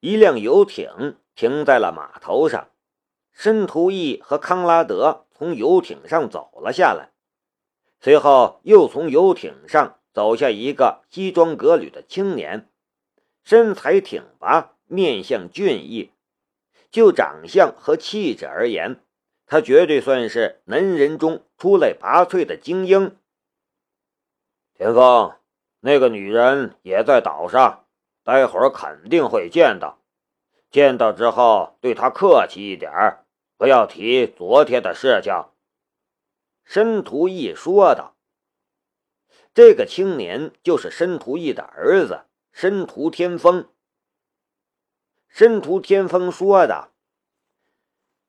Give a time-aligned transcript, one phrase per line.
[0.00, 2.68] 一辆游艇停在了码头上，
[3.32, 7.10] 申屠义和康拉德从游艇上走了下来，
[8.00, 12.70] 随后又从游艇上走下一个西装革履的青年，
[13.42, 16.12] 身材挺拔，面相俊逸，
[16.90, 19.00] 就长相和气质而言，
[19.46, 23.16] 他绝对算是男人中出类拔萃的精英。
[24.74, 25.32] 田丰，
[25.80, 27.85] 那个女人也在岛上，
[28.26, 30.00] 待会儿肯定会见到。
[30.68, 32.90] 见到之后，对他客气一点
[33.56, 35.32] 不要提昨天的事情。”
[36.66, 38.16] 申屠义说道。
[39.54, 43.70] 这个青年就是申屠义的儿子申屠天风。
[45.28, 46.90] 申屠天风说道：“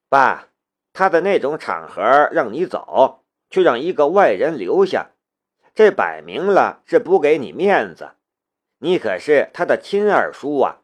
[0.07, 0.49] 爸，
[0.93, 5.09] 他的那种场合让你走，却让一个外人留下。”
[5.73, 8.11] 这摆明了是不给你面子，
[8.79, 10.81] 你可是他的亲二叔啊，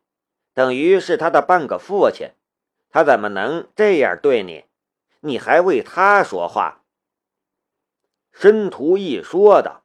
[0.53, 2.31] 等于是他的半个父亲，
[2.89, 4.65] 他怎么能这样对你？
[5.21, 6.83] 你还为他说话？
[8.31, 9.83] 申屠义说道：“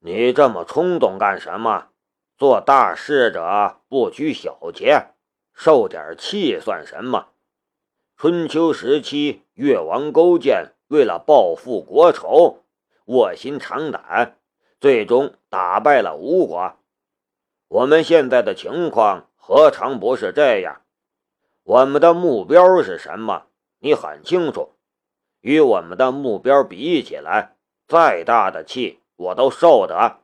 [0.00, 1.88] 你这么冲动干什么？
[2.36, 5.14] 做大事者不拘小节，
[5.54, 7.28] 受点气算什么？
[8.16, 12.58] 春秋时期，越王勾践为了报复国仇。”
[13.06, 14.38] 卧薪尝胆，
[14.82, 16.76] 最终打败了吴国。
[17.68, 20.82] 我们现在的情况何尝不是这样？
[21.62, 23.46] 我们的目标是什么？
[23.78, 24.72] 你很清楚。
[25.40, 27.54] 与我们的目标比起来，
[27.86, 30.18] 再大的气我都受得，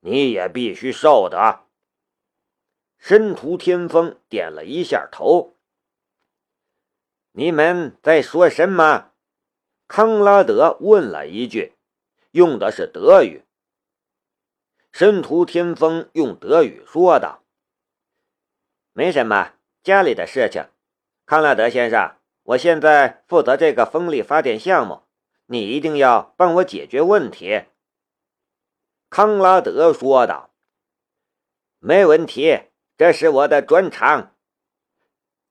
[0.00, 1.60] 你也必须受得。
[2.98, 5.54] 申屠天风点了一下头。
[7.30, 9.12] 你们在说什么？
[9.86, 11.74] 康拉德问了一句。
[12.32, 13.44] 用的是德语。
[14.94, 17.42] 申屠天风用德语说道
[18.94, 20.68] ：“没什么，家里的事情。
[21.26, 22.14] 康拉德先生，
[22.44, 25.02] 我现在负责这个风力发电项目，
[25.46, 27.64] 你一定要帮我解决问题。”
[29.10, 30.50] 康拉德说道
[31.80, 32.60] ：“没问题，
[32.96, 34.36] 这是我的专长。”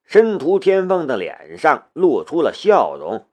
[0.07, 3.27] 申屠天风的脸上露出了笑容。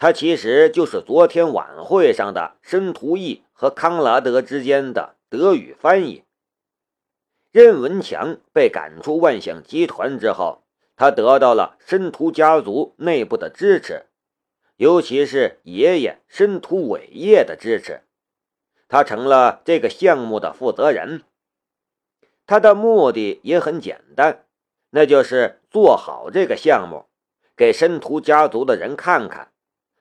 [0.00, 6.24] 他其实就是昨天晚会上的申屠义和康拉德之间的德语翻译。
[7.50, 10.64] 任文强被赶出万象集团之后，
[10.96, 14.06] 他得到了申屠家族内部的支持，
[14.76, 18.04] 尤其是爷爷申屠伟业的支持，
[18.86, 21.24] 他成了这个项目的负责人。
[22.46, 24.46] 他的目的也很简单，
[24.90, 27.06] 那就是做好这个项目，
[27.54, 29.52] 给申屠家族的人看看。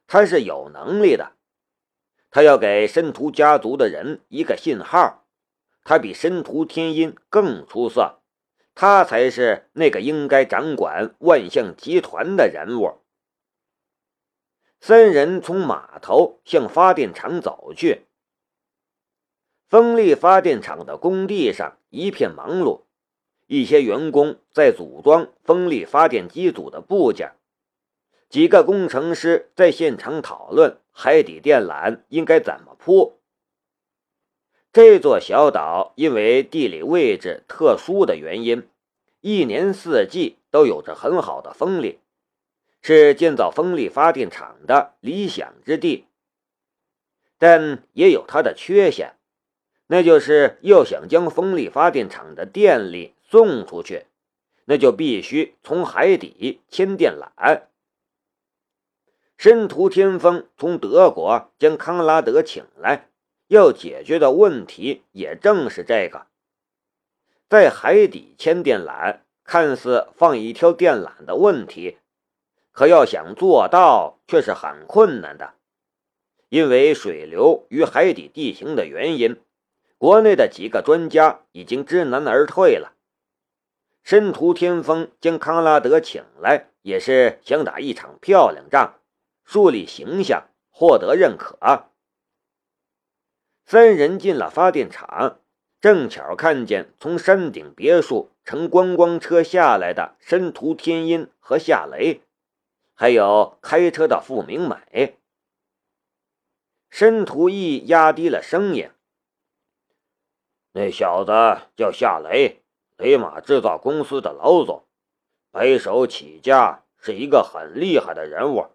[0.06, 1.34] 他是有能力的，
[2.30, 5.26] 他要给申屠家族的人一个信号，
[5.84, 8.20] 他比申屠天音更出色，
[8.76, 13.02] 他才是那个应该掌管万象集团的人物。
[14.80, 18.06] 三人从码头向发电厂走去，
[19.68, 22.84] 风力发电厂的工地上一片忙碌，
[23.48, 27.32] 一些员工在组装风力发电机组的部件。
[28.30, 33.20] 几个工程师在现场讨论海底电缆应该怎么铺。
[34.74, 38.68] 这座小岛因为地理位置特殊的原因，
[39.22, 42.00] 一年四季都有着很好的风力，
[42.82, 46.06] 是建造风力发电厂的理想之地。
[47.40, 49.16] 但也有它的缺陷，
[49.88, 54.06] 那就是要想将风力发电厂的电力送出去，
[54.66, 57.62] 那就必须从海底牵电缆。
[59.38, 63.10] 申屠天风从德国将康拉德请来，
[63.48, 66.26] 要解决的问题也正是这个。
[67.48, 72.00] 在海底牵电缆，看似放一条电缆的问题，
[72.72, 75.54] 可要想做到却是很困难的，
[76.50, 79.40] 因为水流与海底地形的原因，
[80.00, 82.94] 国内的几个专家已经知难而退了。
[84.04, 88.96] 申屠天风将康拉德请来，也是想打一场漂亮仗。
[89.48, 91.88] 树立形象，获得认可。
[93.64, 95.40] 三人进了发电厂，
[95.80, 102.24] 正巧看见从山顶别墅乘观光车下来的申屠天音和夏雷，
[102.94, 105.18] 还有开车的傅明美。
[106.90, 108.92] 申屠义压低了声音
[110.74, 111.32] ：“那小子
[111.78, 112.64] 叫夏雷，
[112.98, 114.86] 雷马制造公司的老总，
[115.52, 118.72] 白手起家，是一个很厉害的人物。”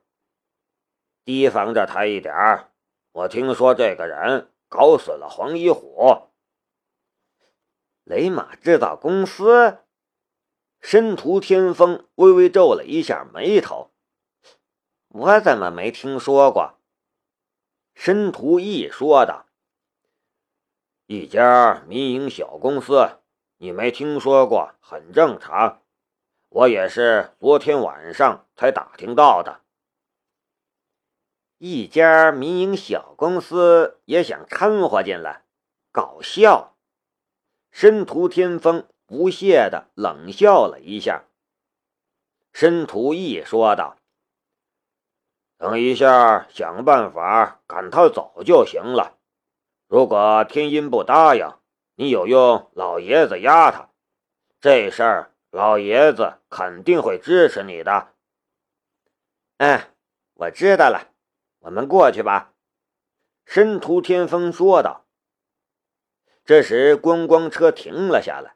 [1.24, 2.72] 提防着他一点儿。
[3.12, 6.28] 我听说这个人搞死了黄一虎。
[8.04, 9.78] 雷马制造公司
[10.80, 13.92] 申屠天风微微皱了一下眉头
[15.08, 16.74] ：“我怎么没听说过？”
[17.94, 19.46] 申屠义说道
[21.06, 23.20] ：“一家民营小公司，
[23.58, 25.82] 你没听说过很正常。
[26.48, 29.61] 我也是昨天晚上才打听到的。
[31.64, 35.44] 一家民营小公司也想掺和进来，
[35.92, 36.74] 搞笑。”
[37.70, 41.22] 申屠天风不屑的冷笑了一下。
[42.52, 43.96] 申屠义说道。
[45.56, 49.16] 等一下，想办法赶他走就行了。
[49.86, 51.48] 如果天音不答应，
[51.94, 53.88] 你有用老爷子压他，
[54.60, 58.08] 这事儿老爷子肯定会支持你的。
[59.58, 59.80] 嗯，
[60.34, 61.11] 我知道了，
[61.62, 62.52] 我们过去吧。”
[63.44, 65.04] 申屠天风说道。
[66.44, 68.54] 这时，观光车停了下来，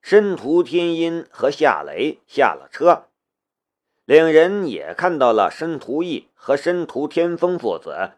[0.00, 3.06] 申屠天音和夏雷下了车。
[4.04, 8.12] 两人也看到了申屠义和申屠天风父子，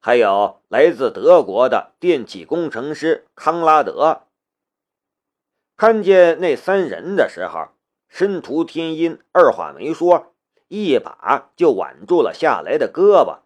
[0.00, 4.22] 还有来自德国的电气工程师康拉德。
[5.76, 7.68] 看见那三人的时候，
[8.08, 10.34] 申屠天音二话没说，
[10.68, 13.40] 一把就挽住了夏雷的胳膊，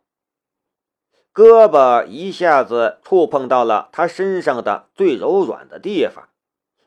[1.39, 6.31] 胳膊一下子触碰到了他身上的最柔软的地方，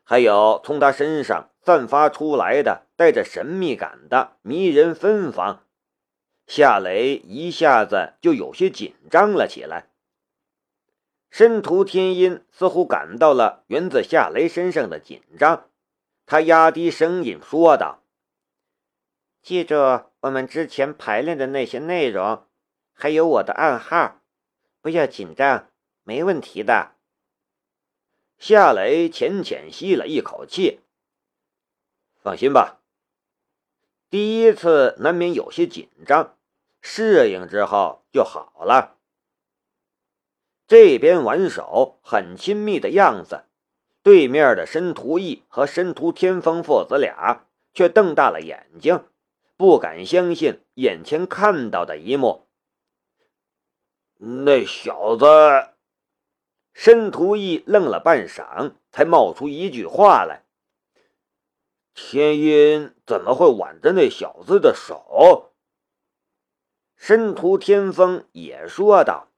[0.04, 1.48] 还有从他身上。
[1.64, 5.64] 散发出来的带着神秘感的迷人芬芳，
[6.48, 9.92] 夏雷一下子就有些紧张了起来。
[11.30, 15.70] 申屠天音似乎感到了源自夏雷身上的紧张，
[16.26, 18.02] 他压低声音说道
[19.44, 19.76] ：“记住
[20.22, 22.48] 我们之前排练的那些内容，
[22.92, 24.21] 还有我的暗号，
[24.82, 25.70] 不要紧张，
[26.04, 26.96] 没问题的。”
[28.38, 30.80] 夏雷浅浅吸了一口气。
[32.24, 32.82] 放心吧，
[34.10, 36.38] 第一次难免有些紧张，
[36.82, 38.98] 适应之后就好了。
[40.68, 43.46] 这边玩手很亲密的样子，
[44.02, 49.04] 对面的申屠义和申屠天风父子俩却瞪大了眼睛，
[49.58, 52.48] 不敢相信眼前看到的一幕。
[54.24, 55.26] 那小子，
[56.74, 60.44] 申屠义愣了半晌，才冒出一句话来。
[61.96, 65.54] 天音怎么会挽着那小子的手？
[66.96, 69.30] 申屠天风也说道：“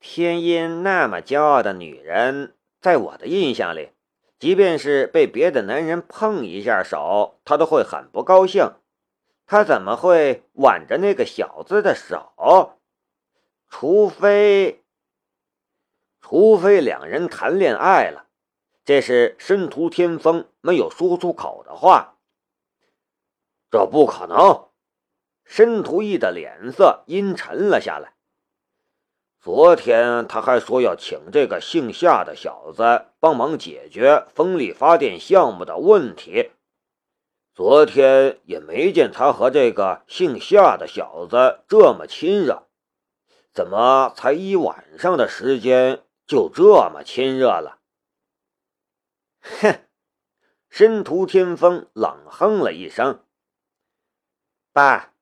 [0.00, 3.90] 天音那么骄傲的女人，在我的印象里，
[4.38, 8.72] 即便是被别的男人碰一下手，她都会很不高兴。
[9.44, 12.75] 她怎么会挽着那个小子的手？
[13.68, 14.84] 除非，
[16.20, 18.26] 除非两人谈恋爱了。”
[18.84, 22.18] 这是申屠天风没有说出口的话。
[23.70, 24.68] 这不可能！
[25.44, 28.14] 申屠义的脸色阴沉了下来。
[29.40, 36.50] 昨天他还说要请这个姓夏的小子帮忙解决风力发电项目的问题，
[37.54, 42.65] 昨天也没见他和这个姓夏的小子这么亲热，
[43.56, 47.78] 怎么才一晚上的时间就这么亲热了？
[49.40, 49.80] 哼，
[50.68, 53.24] 申屠天风冷哼了一声
[54.74, 55.14] ：“爸，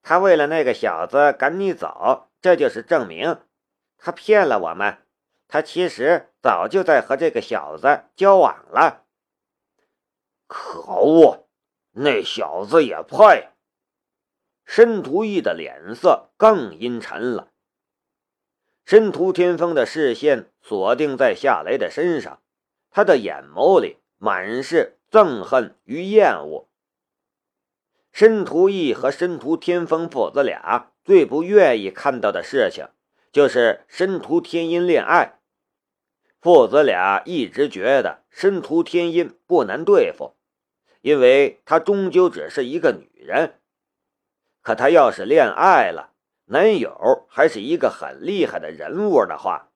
[0.00, 3.42] 他为了那个小子赶你走，这就是证明。
[3.98, 5.04] 他骗了我们，
[5.46, 9.04] 他其实早就在和这个小子交往了。
[10.46, 11.46] 可恶，
[11.90, 13.50] 那小子也配！”
[14.64, 17.51] 申屠义的脸色更阴沉了。
[18.84, 22.40] 申屠天风的视线锁定在夏雷的身上。
[22.90, 26.68] 他的眼眸里满是憎恨与厌恶。
[28.12, 32.88] 申屠义和申屠天风父子俩最不愿意看到的事情，
[33.32, 35.38] 就是申屠天音恋爱。
[36.38, 40.34] 父子俩一直觉得申屠天音不难对付，
[41.00, 43.54] 因为她终究只是一个女人。
[44.60, 46.11] 可她要是恋爱了，
[46.52, 49.70] 男友还是一个很厉害的人物的话，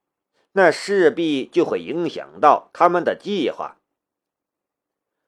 [0.53, 3.79] 那势必就会影响到他们的计划。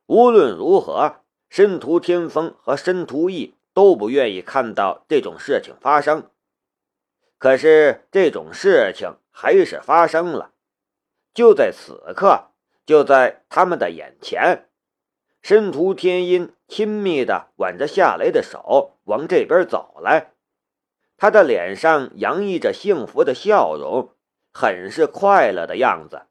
[0.05, 6.31] 无论如何，申屠天风和申屠义都不愿意看到这种事情发生。
[7.39, 10.53] 可是这种事情还是发生了，
[11.33, 12.51] 就在此刻，
[12.85, 14.69] 就在他们的眼前，
[15.41, 20.35] 申屠天音亲密的挽着夏雷的手往这边走来，
[21.19, 24.15] 他的脸上洋溢着幸福的笑容。
[24.51, 26.27] 很是快乐的样子。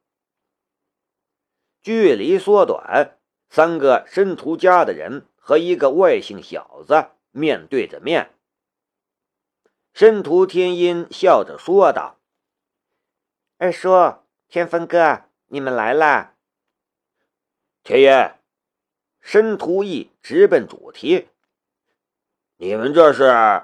[1.82, 3.18] 距离缩短，
[3.48, 8.34] 三个申屠家的人和一个外姓小子面对着面。
[9.94, 12.20] 申屠天音笑着说道
[13.58, 14.16] ：“二叔，
[14.50, 16.36] 天风哥，你们来啦。”
[17.82, 18.32] 天音，
[19.22, 21.30] 申屠义直奔主题
[22.58, 23.64] ：“你们这是？”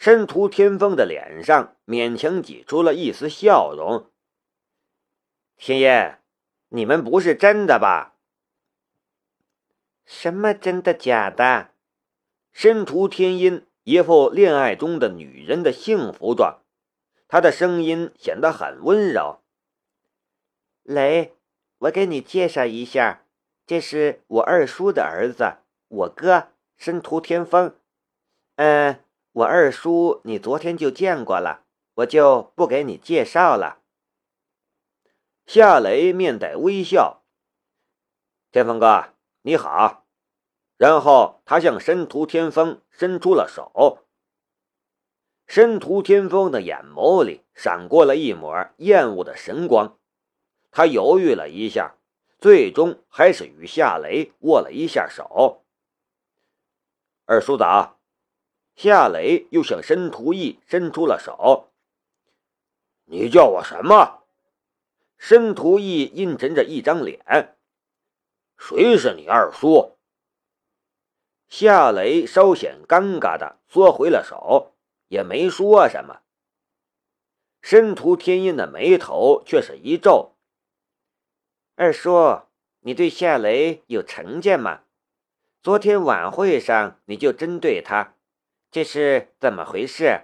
[0.00, 4.10] 申屠天风的脸上勉强挤出了一丝笑容。
[5.58, 6.16] 天音，
[6.70, 8.14] 你们不是真的吧？
[10.06, 11.72] 什么真的假的？
[12.50, 13.66] 申屠天音。
[13.82, 16.60] 一副恋爱中的女人的幸福状，
[17.28, 19.42] 她的声音显得很温柔。
[20.82, 21.34] 雷，
[21.78, 23.26] 我给你介绍一下，
[23.66, 25.56] 这是我二叔的儿子，
[25.88, 27.74] 我哥申屠天风。
[28.56, 28.99] 嗯，
[29.40, 33.80] 我二叔你昨天就见过了，我就不给你介绍了。
[35.46, 37.22] 夏雷面带微笑，
[38.50, 40.04] 天风哥你好。
[40.76, 44.04] 然后他向申屠天风伸出了手。
[45.46, 49.98] 申屠天风的眼眸里闪过了一抹厌恶的神光，
[50.70, 51.94] 他犹豫了一下，
[52.38, 55.64] 最终还是与夏雷握了一下手。
[57.24, 57.99] 二叔早。
[58.74, 61.70] 夏雷又向申屠义伸出了手。
[63.04, 64.22] 你叫我什么？
[65.18, 67.56] 申屠义阴沉着一张脸。
[68.56, 69.96] 谁是你二叔？
[71.48, 74.72] 夏雷稍显尴尬的缩回了手，
[75.08, 76.20] 也没说什么。
[77.60, 80.36] 申屠天音的眉头却是一皱
[81.76, 82.42] ：“二叔，
[82.80, 84.82] 你对夏雷有成见吗？
[85.62, 88.14] 昨天晚会上你就针对他，
[88.70, 90.22] 这是怎么回事？”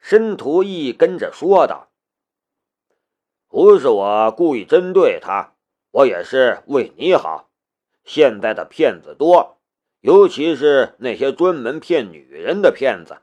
[0.00, 1.88] 申屠义跟着说道
[3.48, 5.54] ：“不是我故意针对他，
[5.90, 7.50] 我也是为你好。
[8.04, 9.54] 现在的骗子多。”
[10.00, 13.22] 尤其是那些专门骗女人的骗子，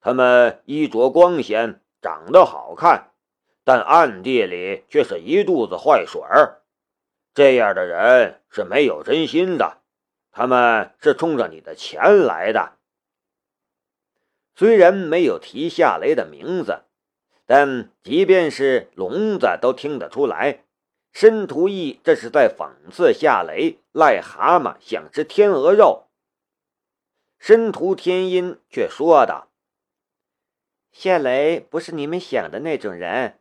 [0.00, 3.10] 他们衣着光鲜，长得好看，
[3.64, 6.62] 但暗地里却是一肚子坏水儿。
[7.34, 9.82] 这样的人是没有真心的，
[10.30, 12.75] 他们是冲着你的钱来的。
[14.56, 16.84] 虽然没有提夏雷的名字，
[17.44, 20.64] 但即便是聋子都听得出来，
[21.12, 26.06] 申屠义这是在讽刺夏雷癞蛤蟆想吃天鹅肉。
[27.38, 29.48] 申屠天音却说道
[30.90, 33.38] ：“夏雷不是你们想的那种人。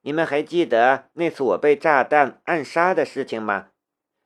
[0.00, 3.68] 你们还记得那次我被炸弹暗杀的事情吗？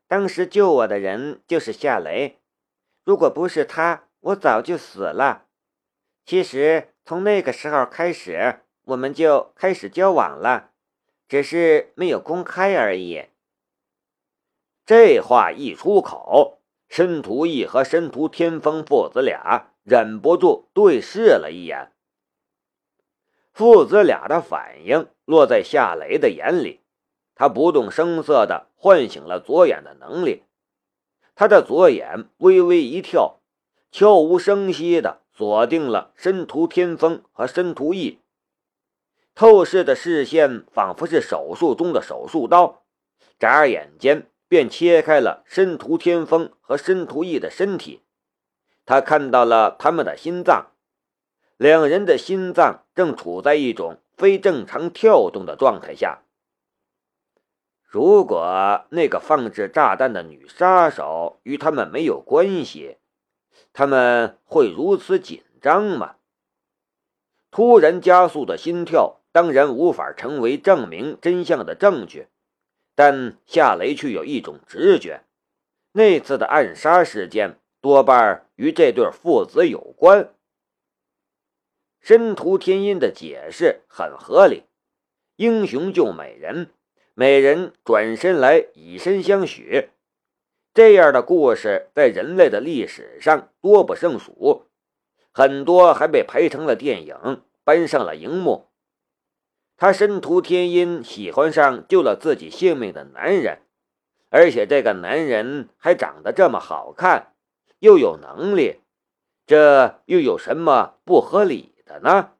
[0.06, 2.38] 当时救我的人就是夏雷。
[3.04, 5.47] 如果不是他，我早就死了。
[6.28, 10.72] 其实从那个时候开始，我们就开始交往了，
[11.26, 13.24] 只是没有公开而已。”
[14.84, 16.60] 这话一出口。
[16.86, 21.92] 申屠义和申屠天风父子俩忍不住对视了一眼。
[23.52, 26.80] 父子俩的反应落在夏雷的眼里，
[27.34, 30.44] 他不动声色地唤醒了左眼的能力。
[31.34, 33.40] 他的左眼微微一跳，
[33.90, 38.18] 悄无声息地锁定了申屠天风和申屠义。
[39.36, 42.82] 透视的视线仿佛是手术中的手术刀，
[43.38, 44.26] 眨眼间。
[44.48, 48.00] 便切开了申屠天风和申屠义的身体，
[48.86, 50.68] 他看到了他们的心脏，
[51.58, 56.22] 两人的心脏正处在一种非正常跳动的状态下。
[57.82, 62.96] 如果那个放置炸弹的女杀手与他们没有关系，
[63.72, 66.16] 他们会如此紧张吗？
[67.50, 72.28] 突然加速的心跳当然无法成为证明真相的证据。
[72.94, 75.22] 但夏雷却有一种直觉，
[75.92, 80.34] 那次的暗杀事件多半与这对父子有关。
[82.00, 84.64] 申屠天音的解释很合理，
[85.36, 86.70] 英雄救美人，
[87.14, 89.90] 美人转身来以身相许，
[90.78, 94.66] 这样的故事在人类的历史上多不胜数，
[95.32, 98.68] 很多还被拍成了电影，搬上了荧幕。
[99.76, 103.62] 他申屠天音喜欢上救了自己性命的男人，
[104.30, 107.34] 而且这个男人还长得这么好看，
[107.80, 108.82] 又有能力，
[109.48, 112.34] 这又有什么不合理的呢？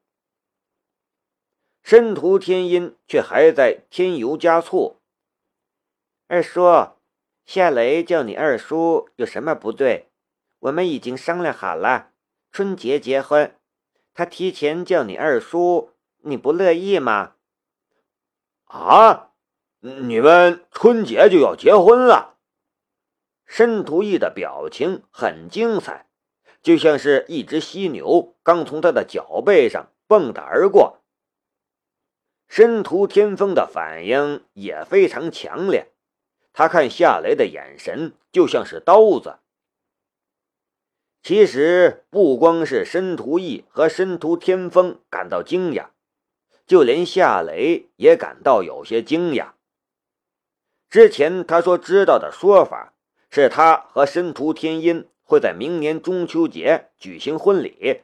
[1.83, 5.01] 申屠天音却还在添油加醋。
[6.29, 6.61] 二叔，
[7.49, 10.11] 夏雷叫你二叔有什么不对？
[10.59, 12.11] 我们已经商量好了，
[12.51, 13.55] 春节结婚，
[14.13, 15.93] 他提前叫你二叔。
[16.21, 17.33] 你不乐意吗？
[18.65, 19.31] 啊！
[19.79, 22.37] 你们春节就要结婚了？
[23.47, 26.07] 申屠义的表情很精彩，
[26.61, 31.01] 就像是一只犀牛刚从他的脚背上蹦跶而过。
[32.47, 35.91] 申屠天风的反应也非常强烈，
[36.59, 39.37] 他看夏雷的眼神就像是刀子。
[41.23, 45.91] 其实不光是申屠义和申屠天风感到惊讶，
[46.67, 49.51] 就连夏雷也感到有些惊讶。
[50.89, 52.93] 之前他说知道的说法。
[53.31, 58.01] 是他和申屠天音会在明年中秋节举行婚礼，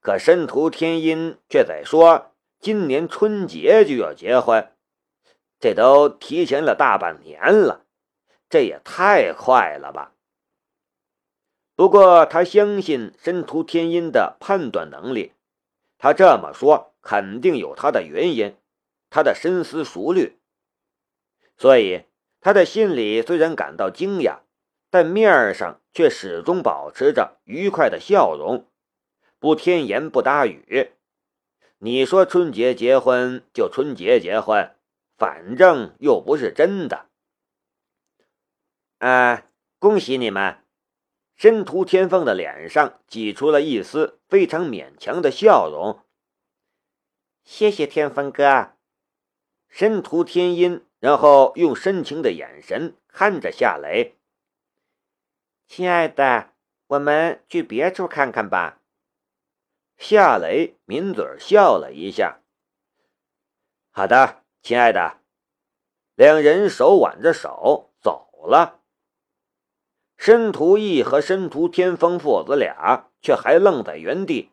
[0.00, 4.68] 可申屠天音却在说今年春节就要结婚，
[5.58, 7.84] 这都提前了大半年了，
[8.48, 10.12] 这也太快了吧！
[11.74, 15.32] 不过他相信申屠天音的判断能力，
[15.98, 18.56] 他这么说肯定有他的原因，
[19.10, 20.38] 他的深思熟虑，
[21.56, 22.04] 所以。
[22.38, 24.40] 他的心里虽然感到惊讶，
[24.88, 28.68] 但面上却始终保持着愉快的笑容，
[29.40, 30.92] 不添言不搭语。
[31.78, 34.75] 你说春节结婚就春节结婚，
[35.16, 37.06] 反正又不是真的。
[38.98, 39.46] 啊，
[39.78, 40.64] 恭喜你们！
[41.34, 46.02] 申屠天凤的脸上挤出了一丝非常勉强的笑容。
[47.44, 48.72] 谢谢天风哥，
[49.68, 50.82] 申屠天音。
[50.98, 54.16] 然后用深情的眼神看着夏雷，
[55.68, 56.54] 亲爱的，
[56.86, 58.80] 我们去别处看看吧。
[59.98, 62.40] 夏雷抿嘴笑了一下。
[63.90, 65.18] 好的，亲爱的。
[66.16, 68.80] 两人手挽着手走了。
[70.18, 74.50] 申屠义和申屠天风父子俩却还愣在原地，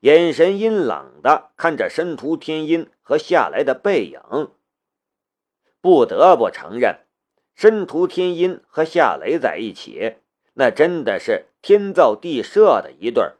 [0.00, 4.18] 眼神阴冷的看着申屠天音和夏来的背影。
[5.82, 7.00] 不得不承认，
[7.54, 10.14] 申屠天音和夏雷在一起，
[10.54, 13.36] 那真的是天造地设的一对儿。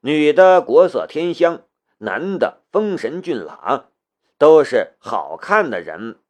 [0.00, 1.62] 女的国色天香，
[1.96, 3.90] 男的风神俊朗，
[4.38, 6.20] 都是好看的人。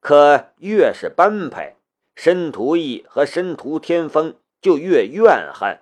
[0.00, 1.76] 可越是般配，
[2.14, 5.80] 申屠义和申屠天风就越怨恨。